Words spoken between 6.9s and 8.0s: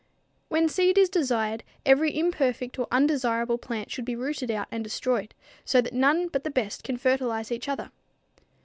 fertilize each other.